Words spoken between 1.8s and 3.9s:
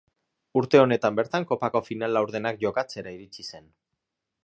final laurdenak jokatzera iritsi zen.